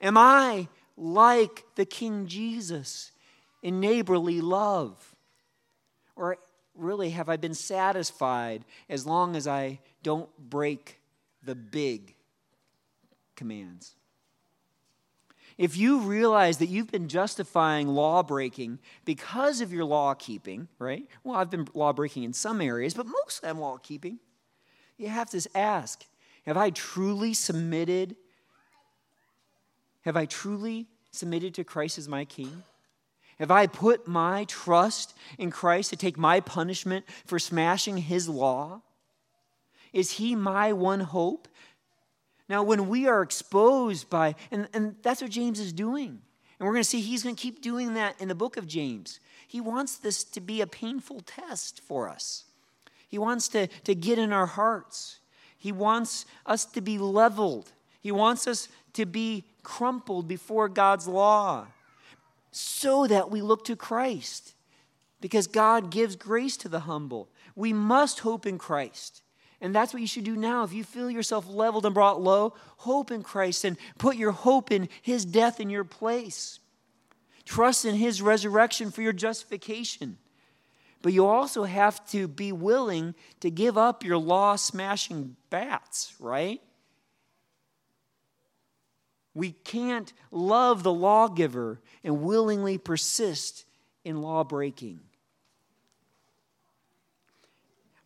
[0.01, 3.11] Am I like the King Jesus
[3.63, 5.17] in neighborly love?
[6.15, 6.39] Or
[6.75, 11.01] really have I been satisfied as long as I don't break
[11.43, 12.15] the big
[13.35, 13.96] commands?
[15.59, 21.07] If you realize that you've been justifying law breaking because of your law keeping, right?
[21.25, 24.19] Well, I've been law breaking in some areas, but mostly I'm law keeping.
[24.99, 26.05] You have to ask
[26.45, 28.17] Have I truly submitted?
[30.03, 32.63] Have I truly submitted to Christ as my king?
[33.39, 38.83] Have I put my trust in Christ to take my punishment for smashing his law?
[39.93, 41.49] Is he my one hope?
[42.49, 46.21] Now, when we are exposed by, and, and that's what James is doing,
[46.59, 48.67] And we're going to see he's going to keep doing that in the book of
[48.67, 49.21] James.
[49.47, 52.45] He wants this to be a painful test for us.
[53.09, 55.21] He wants to, to get in our hearts.
[55.59, 57.73] He wants us to be leveled.
[58.01, 61.67] He wants us to be crumpled before God's law
[62.51, 64.55] so that we look to Christ.
[65.21, 67.29] Because God gives grace to the humble.
[67.55, 69.23] We must hope in Christ.
[69.61, 70.65] And that's what you should do now.
[70.65, 74.71] If you feel yourself leveled and brought low, hope in Christ and put your hope
[74.71, 76.61] in His death in your place.
[77.45, 80.19] Trust in His resurrection for your justification.
[81.01, 86.61] But you also have to be willing to give up your law smashing bats, right?
[89.35, 93.65] We can't love the lawgiver and willingly persist
[94.05, 95.01] in law breaking.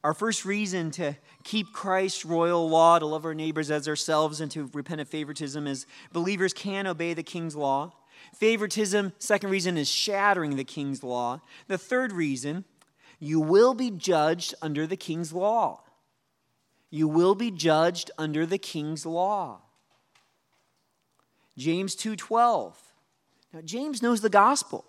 [0.02, 4.50] Our first reason to keep Christ's royal law, to love our neighbors as ourselves, and
[4.52, 7.92] to repent of favoritism is believers can obey the king's law.
[8.34, 11.40] Favoritism, second reason, is shattering the king's law.
[11.68, 12.64] The third reason,
[13.18, 15.82] you will be judged under the king's law.
[16.90, 19.60] You will be judged under the king's law.
[21.58, 22.74] James 2:12.
[23.52, 24.86] Now James knows the gospel.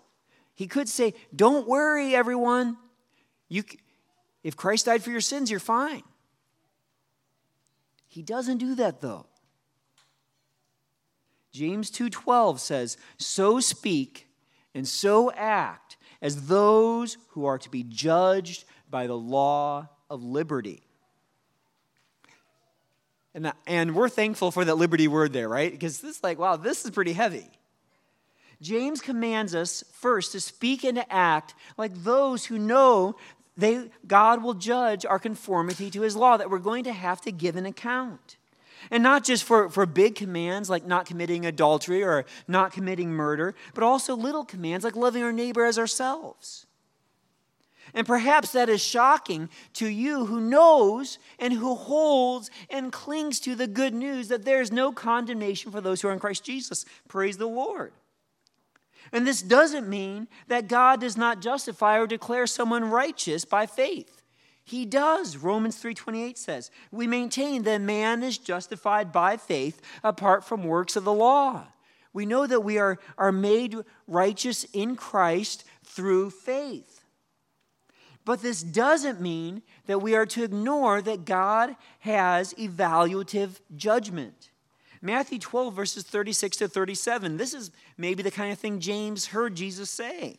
[0.54, 2.78] He could say, "Don't worry everyone.
[3.48, 3.64] You
[4.42, 6.02] if Christ died for your sins, you're fine."
[8.08, 9.26] He doesn't do that though.
[11.50, 14.28] James 2:12 says, "So speak
[14.74, 20.82] and so act as those who are to be judged by the law of liberty."
[23.34, 25.72] And, and we're thankful for that liberty word there, right?
[25.72, 27.50] Because this is like, wow, this is pretty heavy.
[28.60, 33.16] James commands us first to speak and to act like those who know
[33.56, 37.32] they, God will judge our conformity to his law, that we're going to have to
[37.32, 38.36] give an account.
[38.90, 43.54] And not just for, for big commands like not committing adultery or not committing murder,
[43.74, 46.66] but also little commands like loving our neighbor as ourselves.
[47.94, 53.54] And perhaps that is shocking to you who knows and who holds and clings to
[53.54, 56.86] the good news that there is no condemnation for those who are in Christ Jesus.
[57.06, 57.92] Praise the Lord.
[59.12, 64.22] And this doesn't mean that God does not justify or declare someone righteous by faith.
[64.64, 65.36] He does.
[65.36, 71.04] Romans 3:28 says, "We maintain that man is justified by faith apart from works of
[71.04, 71.66] the law."
[72.12, 77.04] We know that we are, are made righteous in Christ through faith.
[78.24, 84.51] But this doesn't mean that we are to ignore that God has evaluative judgment.
[85.02, 87.36] Matthew 12, verses 36 to 37.
[87.36, 90.38] This is maybe the kind of thing James heard Jesus say.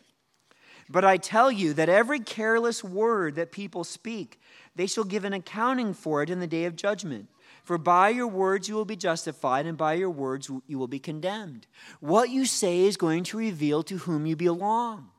[0.89, 4.39] But I tell you that every careless word that people speak,
[4.76, 7.28] they shall give an accounting for it in the day of judgment.
[7.63, 10.99] For by your words you will be justified, and by your words you will be
[10.99, 11.67] condemned.
[11.99, 15.10] What you say is going to reveal to whom you belong.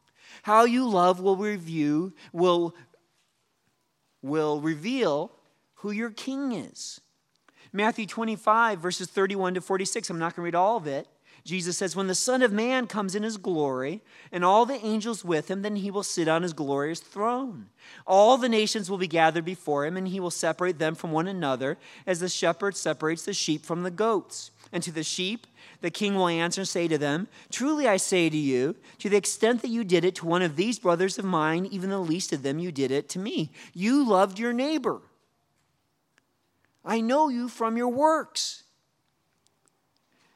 [0.42, 2.74] How you love will review, will,
[4.22, 5.32] will reveal
[5.76, 7.00] who your king is.
[7.76, 10.08] Matthew 25, verses 31 to 46.
[10.08, 11.08] I'm not going to read all of it.
[11.44, 15.24] Jesus says, When the Son of Man comes in his glory, and all the angels
[15.24, 17.70] with him, then he will sit on his glorious throne.
[18.06, 21.26] All the nations will be gathered before him, and he will separate them from one
[21.26, 24.52] another, as the shepherd separates the sheep from the goats.
[24.72, 25.48] And to the sheep,
[25.80, 29.16] the king will answer and say to them, Truly I say to you, to the
[29.16, 32.32] extent that you did it to one of these brothers of mine, even the least
[32.32, 33.50] of them, you did it to me.
[33.74, 35.00] You loved your neighbor.
[36.84, 38.64] I know you from your works.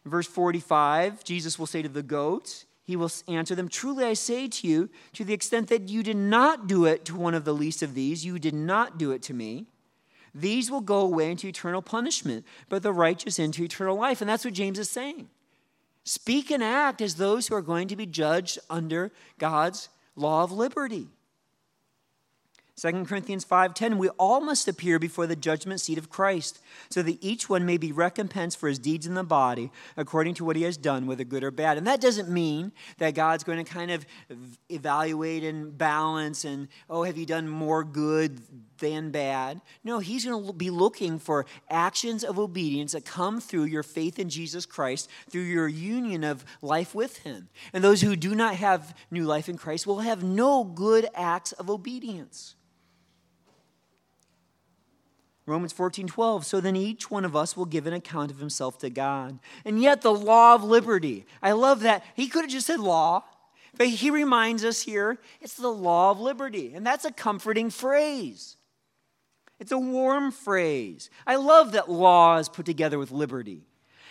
[0.05, 4.49] verse 45, Jesus will say to the goats, He will answer them, Truly I say
[4.49, 7.55] to you, to the extent that you did not do it to one of the
[7.55, 9.67] least of these, you did not do it to me.
[10.35, 14.21] These will go away into eternal punishment, but the righteous into eternal life.
[14.21, 15.29] And that's what James is saying.
[16.05, 20.53] Speak and act as those who are going to be judged under God's law of
[20.53, 21.09] liberty.
[22.79, 27.19] 2 Corinthians 5:10 we all must appear before the judgment seat of Christ so that
[27.21, 30.63] each one may be recompensed for his deeds in the body according to what he
[30.63, 31.77] has done whether good or bad.
[31.77, 34.07] And that doesn't mean that God's going to kind of
[34.69, 38.43] evaluate and balance and oh have you done more good
[38.79, 39.61] than bad.
[39.83, 44.21] No, he's going to be looking for actions of obedience that come through your faith
[44.21, 47.49] in Jesus Christ, through your union of life with him.
[47.73, 51.51] And those who do not have new life in Christ will have no good acts
[51.53, 52.55] of obedience.
[55.49, 56.47] Romans 14, 12.
[56.47, 59.39] So then each one of us will give an account of himself to God.
[59.65, 61.27] And yet, the law of liberty.
[61.43, 62.05] I love that.
[62.15, 63.25] He could have just said law,
[63.77, 66.73] but he reminds us here it's the law of liberty.
[66.75, 68.57] And that's a comforting phrase.
[69.59, 71.11] It's a warm phrase.
[71.27, 73.63] I love that law is put together with liberty.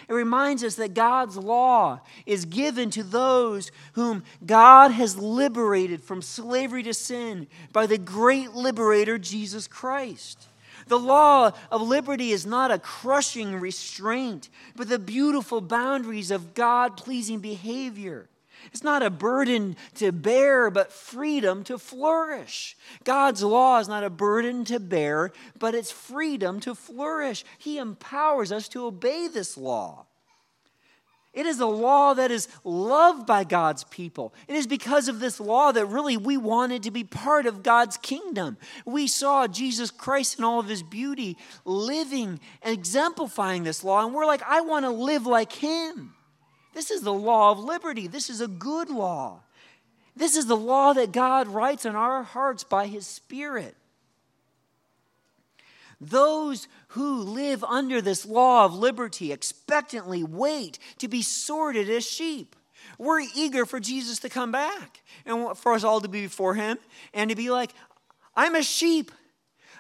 [0.08, 6.22] It reminds us that God's law is given to those whom God has liberated from
[6.22, 10.48] slavery to sin by the great liberator, Jesus Christ.
[10.88, 16.98] The law of liberty is not a crushing restraint, but the beautiful boundaries of God
[16.98, 18.30] pleasing behavior.
[18.72, 22.76] It's not a burden to bear, but freedom to flourish.
[23.04, 27.46] God's law is not a burden to bear, but it's freedom to flourish.
[27.60, 30.07] He empowers us to obey this law.
[31.38, 34.34] It is a law that is loved by God's people.
[34.48, 37.96] It is because of this law that really we wanted to be part of God's
[37.96, 38.58] kingdom.
[38.88, 44.16] We saw Jesus Christ in all of his beauty living and exemplifying this law, and
[44.16, 46.16] we're like, I want to live like him.
[46.74, 48.08] This is the law of liberty.
[48.08, 49.42] This is a good law.
[50.16, 53.76] This is the law that God writes on our hearts by his Spirit.
[56.00, 62.56] Those who live under this law of liberty expectantly wait to be sorted as sheep.
[63.00, 66.78] We're eager for Jesus to come back and for us all to be before him
[67.14, 67.72] and to be like,
[68.36, 69.12] I'm a sheep.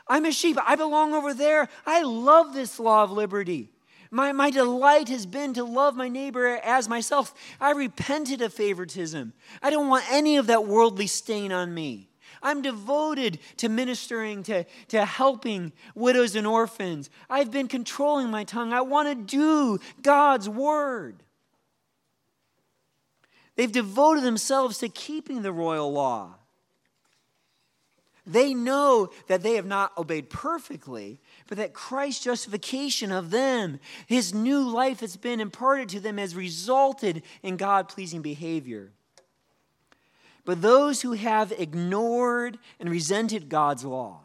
[0.07, 0.57] I'm a sheep.
[0.65, 1.69] I belong over there.
[1.85, 3.69] I love this law of liberty.
[4.09, 7.33] My, my delight has been to love my neighbor as myself.
[7.59, 9.33] I repented of favoritism.
[9.61, 12.09] I don't want any of that worldly stain on me.
[12.41, 17.09] I'm devoted to ministering, to, to helping widows and orphans.
[17.29, 18.73] I've been controlling my tongue.
[18.73, 21.23] I want to do God's word.
[23.55, 26.35] They've devoted themselves to keeping the royal law.
[28.27, 34.33] They know that they have not obeyed perfectly, but that Christ's justification of them, his
[34.33, 38.91] new life that's been imparted to them, has resulted in God pleasing behavior.
[40.47, 44.21] But those who have ignored and resented God's law,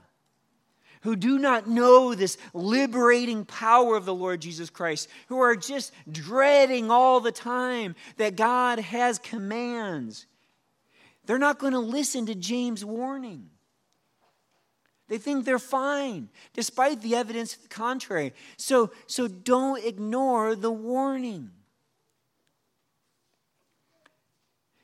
[1.00, 5.92] who do not know this liberating power of the Lord Jesus Christ, who are just
[6.08, 10.26] dreading all the time that God has commands,
[11.26, 13.50] they're not going to listen to James' warning.
[15.08, 18.32] They think they're fine, despite the evidence to the contrary.
[18.58, 21.50] So, so don't ignore the warning.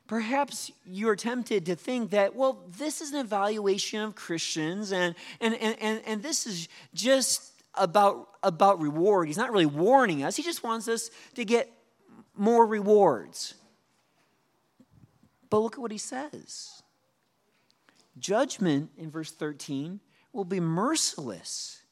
[0.08, 5.54] Perhaps you're tempted to think that, well, this is an evaluation of Christians and, and,
[5.54, 9.28] and, and, and this is just about, about reward.
[9.28, 11.70] He's not really warning us, he just wants us to get
[12.34, 13.54] more rewards.
[15.50, 16.82] But look at what he says
[18.18, 20.00] judgment in verse 13
[20.32, 21.82] will be merciless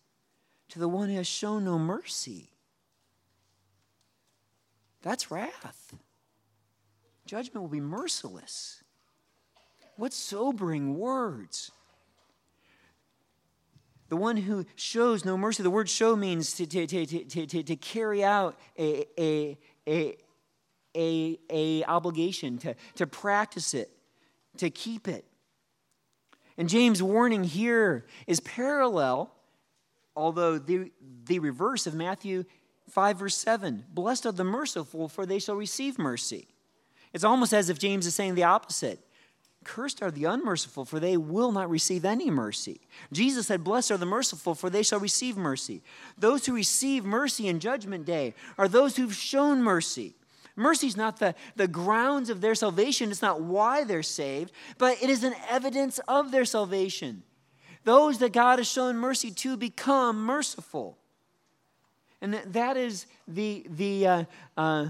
[0.71, 2.51] to the one who has shown no mercy.
[5.03, 5.95] That's wrath.
[7.27, 8.83] Judgment will be merciless.
[9.97, 11.73] What sobering words.
[14.09, 17.63] The one who shows no mercy, the word show means to, to, to, to, to,
[17.65, 19.59] to carry out a, a,
[19.89, 20.17] a,
[20.97, 23.91] a, a obligation, to, to practice it,
[24.59, 25.25] to keep it.
[26.57, 29.35] And James' warning here is parallel,
[30.15, 30.93] although the,
[31.25, 32.45] the reverse of Matthew
[32.91, 33.87] 5, verse 7.
[33.93, 36.49] Blessed are the merciful, for they shall receive mercy.
[37.17, 39.01] It's almost as if James is saying the opposite.
[39.65, 42.83] Cursed are the unmerciful, for they will not receive any mercy.
[43.11, 45.83] Jesus said, Blessed are the merciful, for they shall receive mercy.
[46.19, 50.15] Those who receive mercy in judgment day are those who've shown mercy.
[50.57, 55.03] Mercy is not the, the grounds of their salvation, it's not why they're saved, but
[55.03, 57.23] it is an evidence of their salvation.
[57.85, 60.99] Those that God has shown mercy to become merciful.
[62.21, 64.25] And that is the, the, uh,
[64.59, 64.89] uh,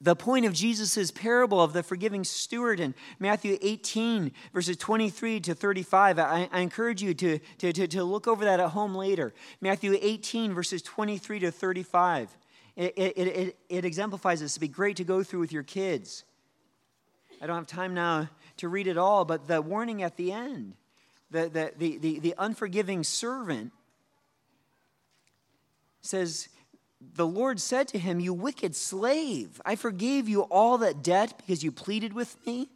[0.00, 5.54] the point of Jesus' parable of the forgiving steward in Matthew 18, verses 23 to
[5.54, 6.18] 35.
[6.18, 9.34] I, I encourage you to, to, to, to, look over that at home later.
[9.60, 12.36] Matthew 18, verses 23 to 35.
[12.76, 14.52] It, it, it, it exemplifies this.
[14.52, 16.24] It'd be great to go through with your kids.
[17.42, 18.28] I don't have time now
[18.58, 20.74] to read it all, but the warning at the end
[21.30, 23.72] the, the, the, the, the unforgiving servant
[26.00, 26.48] says,
[27.00, 31.62] the Lord said to him, You wicked slave, I forgave you all that debt because
[31.62, 32.68] you pleaded with me.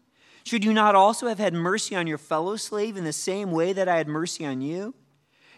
[0.45, 3.73] Should you not also have had mercy on your fellow slave in the same way
[3.73, 4.95] that I had mercy on you?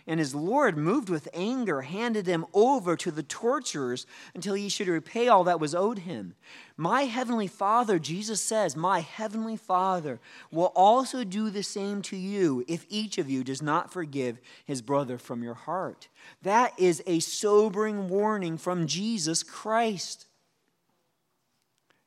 [0.07, 4.89] And his Lord, moved with anger, handed him over to the torturers until he should
[4.89, 6.35] repay all that was owed him.
[6.77, 12.65] My heavenly Father, Jesus says, my heavenly Father will also do the same to you
[12.69, 16.09] if each of you does not forgive his brother from your heart.
[16.43, 20.27] That is a sobering warning from Jesus Christ.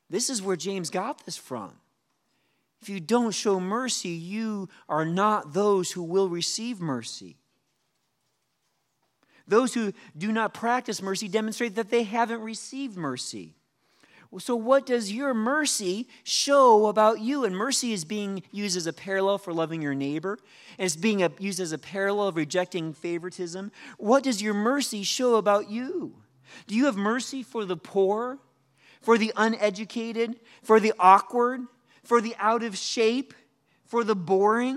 [0.08, 1.72] This is where James got this from.
[2.80, 7.38] If you don't show mercy, you are not those who will receive mercy.
[9.48, 13.54] Those who do not practice mercy demonstrate that they haven't received mercy.
[14.38, 17.44] So, what does your mercy show about you?
[17.44, 20.38] And mercy is being used as a parallel for loving your neighbor,
[20.78, 23.72] and it's being used as a parallel of rejecting favoritism.
[23.96, 26.14] What does your mercy show about you?
[26.66, 28.38] Do you have mercy for the poor,
[29.00, 31.62] for the uneducated, for the awkward,
[32.04, 33.32] for the out of shape,
[33.86, 34.76] for the boring?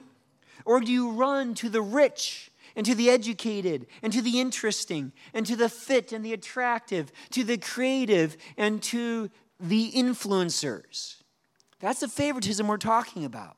[0.63, 2.50] Or do you run to the rich?
[2.75, 7.11] And to the educated, and to the interesting, and to the fit and the attractive,
[7.31, 11.17] to the creative, and to the influencers.
[11.79, 13.57] That's the favoritism we're talking about.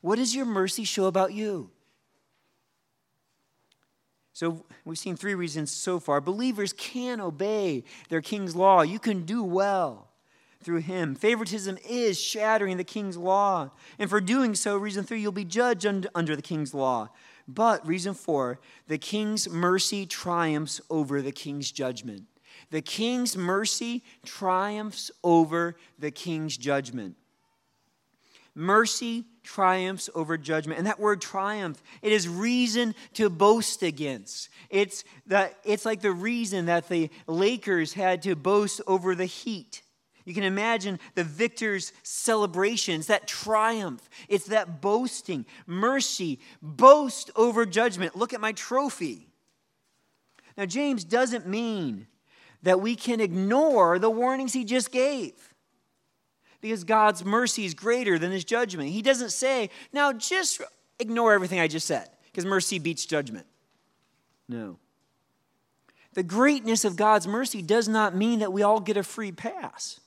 [0.00, 1.70] What does your mercy show about you?
[4.32, 6.20] So, we've seen three reasons so far.
[6.20, 8.82] Believers can obey their king's law.
[8.82, 10.08] You can do well
[10.60, 11.14] through him.
[11.14, 13.70] Favoritism is shattering the king's law.
[13.98, 17.10] And for doing so, reason three, you'll be judged under the king's law.
[17.46, 22.24] But, reason four, the king's mercy triumphs over the king's judgment.
[22.70, 27.16] The king's mercy triumphs over the king's judgment.
[28.54, 30.78] Mercy triumphs over judgment.
[30.78, 34.48] And that word triumph, it is reason to boast against.
[34.70, 39.82] It's, the, it's like the reason that the Lakers had to boast over the Heat.
[40.24, 44.08] You can imagine the victor's celebrations, that triumph.
[44.28, 48.16] It's that boasting, mercy, boast over judgment.
[48.16, 49.28] Look at my trophy.
[50.56, 52.06] Now, James doesn't mean
[52.62, 55.32] that we can ignore the warnings he just gave
[56.62, 58.88] because God's mercy is greater than his judgment.
[58.88, 60.62] He doesn't say, now just
[60.98, 63.46] ignore everything I just said because mercy beats judgment.
[64.48, 64.78] No.
[66.14, 70.00] The greatness of God's mercy does not mean that we all get a free pass.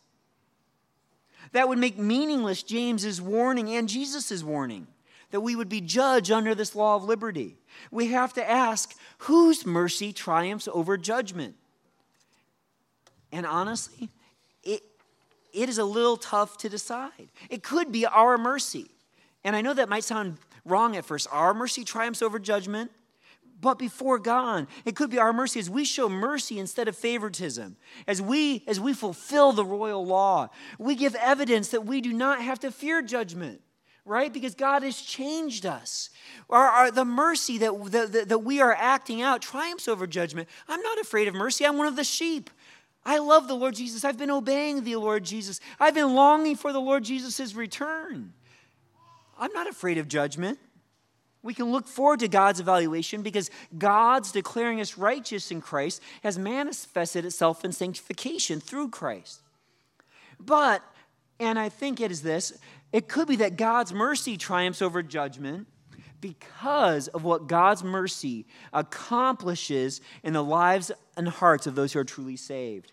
[1.57, 4.85] That would make meaningless James's warning and Jesus' warning
[5.31, 7.57] that we would be judged under this law of liberty.
[7.89, 11.55] We have to ask whose mercy triumphs over judgment?
[13.31, 14.09] And honestly,
[14.63, 14.83] it,
[15.51, 17.31] it is a little tough to decide.
[17.49, 18.91] It could be our mercy.
[19.43, 21.27] And I know that might sound wrong at first.
[21.31, 22.91] Our mercy triumphs over judgment
[23.59, 24.67] but before God.
[24.85, 27.77] It could be our mercy as we show mercy instead of favoritism.
[28.07, 32.41] As we as we fulfill the royal law, we give evidence that we do not
[32.41, 33.61] have to fear judgment.
[34.05, 34.31] Right?
[34.31, 36.11] Because God has changed us.
[36.49, 40.47] Our, our, the mercy that, that, that we are acting out triumphs over judgment.
[40.69, 41.65] I'm not afraid of mercy.
[41.65, 42.49] I'm one of the sheep.
[43.03, 44.05] I love the Lord Jesus.
[44.05, 45.59] I've been obeying the Lord Jesus.
[45.77, 48.31] I've been longing for the Lord Jesus' return.
[49.37, 50.57] I'm not afraid of judgment.
[51.43, 56.37] We can look forward to God's evaluation because God's declaring us righteous in Christ has
[56.37, 59.41] manifested itself in sanctification through Christ.
[60.39, 60.83] But,
[61.39, 62.57] and I think it is this,
[62.91, 65.67] it could be that God's mercy triumphs over judgment
[66.19, 72.03] because of what God's mercy accomplishes in the lives and hearts of those who are
[72.03, 72.91] truly saved.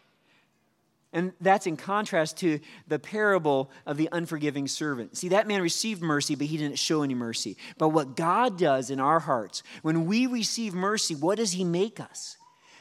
[1.15, 2.59] And that's in contrast to
[2.89, 5.17] the parable of the unforgiving servant.
[5.17, 7.57] See, that man received mercy, but he didn't show any mercy.
[7.79, 12.01] But what God does in our hearts, when we receive mercy, what does he make
[12.01, 12.37] us?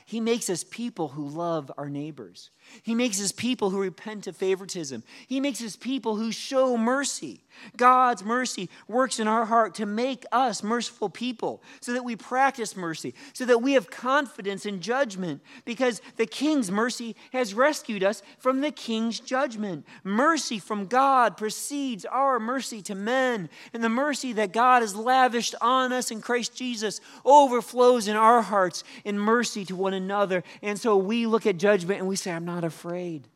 [0.05, 2.49] He makes us people who love our neighbors.
[2.81, 5.03] He makes us people who repent of favoritism.
[5.27, 7.41] He makes us people who show mercy.
[7.77, 12.75] God's mercy works in our heart to make us merciful people so that we practice
[12.75, 18.21] mercy, so that we have confidence in judgment because the king's mercy has rescued us
[18.39, 19.85] from the king's judgment.
[20.03, 25.55] Mercy from God precedes our mercy to men, and the mercy that God has lavished
[25.61, 30.43] on us in Christ Jesus overflows in our hearts in mercy to one another.
[30.61, 33.27] And so we look at judgment and we say, I'm not afraid.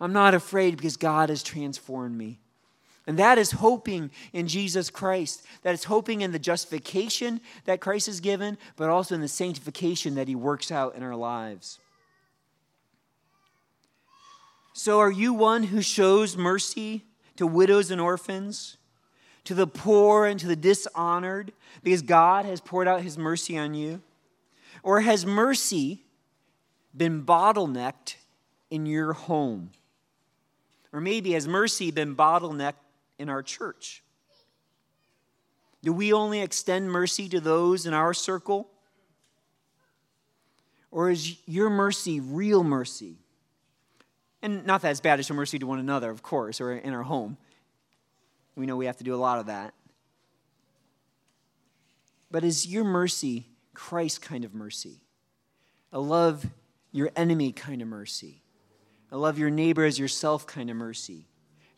[0.00, 2.38] I'm not afraid because God has transformed me.
[3.08, 5.42] And that is hoping in Jesus Christ.
[5.62, 10.14] That is hoping in the justification that Christ has given, but also in the sanctification
[10.16, 11.78] that he works out in our lives.
[14.74, 18.76] So, are you one who shows mercy to widows and orphans,
[19.44, 23.72] to the poor and to the dishonored, because God has poured out his mercy on
[23.72, 24.02] you?
[24.82, 26.04] Or has mercy
[26.94, 28.16] been bottlenecked
[28.70, 29.70] in your home?
[30.92, 32.74] Or maybe has mercy been bottlenecked
[33.18, 34.02] in our church?
[35.82, 38.68] Do we only extend mercy to those in our circle?
[40.90, 43.16] Or is your mercy real mercy?
[44.42, 46.94] And not that it's bad to show mercy to one another, of course, or in
[46.94, 47.36] our home.
[48.56, 49.74] We know we have to do a lot of that.
[52.30, 55.00] But is your mercy Christ kind of mercy?
[55.92, 56.46] A love
[56.92, 58.42] your enemy kind of mercy?
[59.10, 61.26] A love your neighbor as yourself kind of mercy?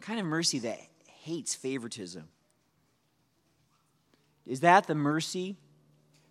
[0.01, 2.28] Kind of mercy that hates favoritism.
[4.47, 5.57] Is that the mercy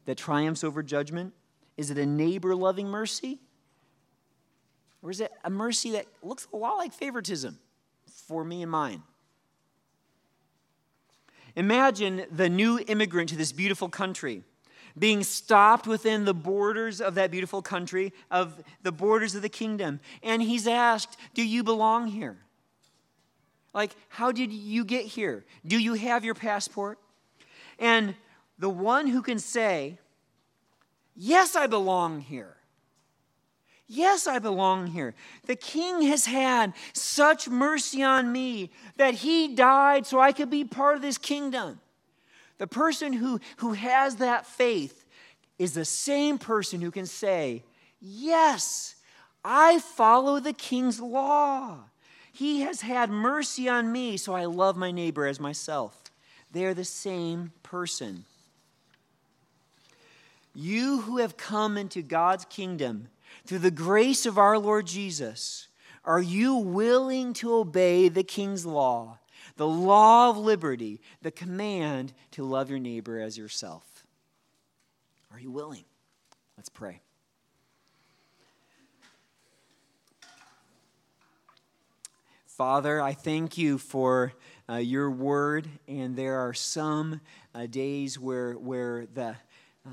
[0.06, 1.34] that triumphs over judgment?
[1.78, 3.39] Is it a neighbor loving mercy?
[5.02, 7.58] Or is it a mercy that looks a lot like favoritism
[8.26, 9.04] for me and mine?
[11.56, 14.43] Imagine the new immigrant to this beautiful country
[15.00, 20.00] being stopped within the borders of that beautiful country, of the borders of the kingdom.
[20.22, 22.38] And he's asked, Do you belong here?
[23.74, 25.45] Like, how did you get here?
[25.66, 27.00] Do you have your passport?
[27.78, 28.16] And
[28.58, 29.97] the one who can say,
[31.16, 32.56] Yes, I belong here.
[33.91, 35.16] Yes, I belong here.
[35.47, 40.64] The king has had such mercy on me that he died so I could be
[40.64, 41.80] part of this kingdom.
[42.60, 45.05] The person who, who has that faith
[45.57, 47.64] is the same person who can say,
[47.99, 48.95] Yes,
[49.43, 51.80] I follow the king's law.
[52.32, 56.03] He has had mercy on me, so I love my neighbor as myself.
[56.51, 58.26] They're the same person.
[60.53, 63.10] You who have come into God's kingdom
[63.45, 65.68] through the grace of our Lord Jesus,
[66.05, 69.20] are you willing to obey the king's law,
[69.60, 74.05] the law of liberty, the command to love your neighbor as yourself?
[75.34, 75.84] Are you willing?
[76.55, 77.01] Let's pray.
[82.45, 84.32] Father, I thank you for
[84.70, 87.20] uh, your word, and there are some
[87.53, 89.36] uh, days where, where the
[89.86, 89.89] uh,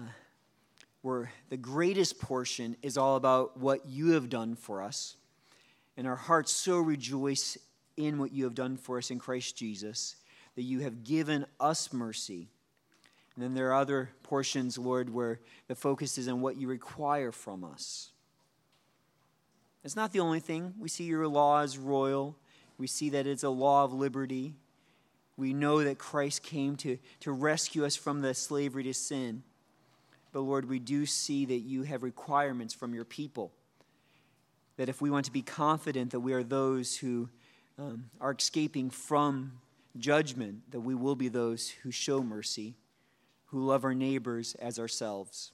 [1.02, 5.16] where the greatest portion is all about what you have done for us.
[5.96, 7.58] And our hearts so rejoice
[7.96, 10.16] in what you have done for us in Christ Jesus,
[10.54, 12.48] that you have given us mercy.
[13.34, 17.32] And then there are other portions, Lord, where the focus is on what you require
[17.32, 18.10] from us.
[19.84, 20.74] It's not the only thing.
[20.78, 22.36] We see your law as royal,
[22.78, 24.54] we see that it's a law of liberty.
[25.38, 29.42] We know that Christ came to, to rescue us from the slavery to sin.
[30.32, 33.52] But Lord, we do see that you have requirements from your people.
[34.76, 37.28] That if we want to be confident that we are those who
[37.78, 39.52] um, are escaping from
[39.98, 42.74] judgment, that we will be those who show mercy,
[43.46, 45.52] who love our neighbors as ourselves.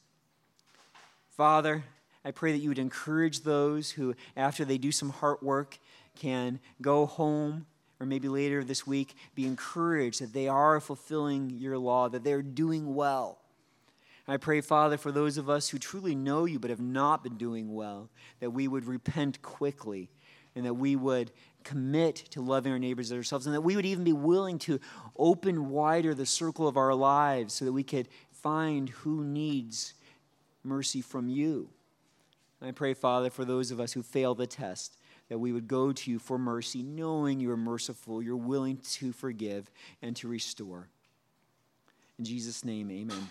[1.28, 1.84] Father,
[2.24, 5.78] I pray that you would encourage those who, after they do some heart work,
[6.14, 7.66] can go home
[7.98, 12.42] or maybe later this week be encouraged that they are fulfilling your law, that they're
[12.42, 13.38] doing well.
[14.26, 17.36] I pray, Father, for those of us who truly know you but have not been
[17.36, 18.08] doing well,
[18.40, 20.10] that we would repent quickly
[20.54, 21.30] and that we would
[21.64, 24.80] commit to loving our neighbors as ourselves, and that we would even be willing to
[25.16, 29.94] open wider the circle of our lives so that we could find who needs
[30.64, 31.68] mercy from you.
[32.60, 34.96] And I pray, Father, for those of us who fail the test,
[35.28, 39.70] that we would go to you for mercy, knowing you're merciful, you're willing to forgive
[40.00, 40.88] and to restore.
[42.18, 43.30] In Jesus' name, amen.